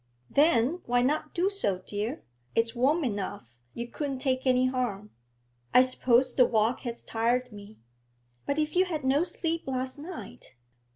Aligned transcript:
'Then 0.31 0.81
why 0.87 0.99
not 1.03 1.31
do 1.31 1.47
so, 1.47 1.77
dear? 1.77 2.23
It's 2.55 2.73
warm 2.73 3.03
enough; 3.03 3.45
you 3.75 3.87
couldn't 3.87 4.17
take 4.17 4.47
any 4.47 4.65
harm.' 4.65 5.11
'I 5.75 5.81
suppose 5.83 6.33
the 6.33 6.43
walk 6.45 6.79
has 6.79 7.03
tired 7.03 7.51
me.' 7.51 7.77
'But 8.47 8.57
if 8.57 8.75
you 8.75 8.85
had 8.85 9.03
no 9.03 9.23
sleep 9.23 9.67
last 9.67 9.99
night? 9.99 10.55